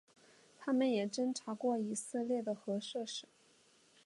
[0.57, 3.27] 它们也侦察过以色列的核设施。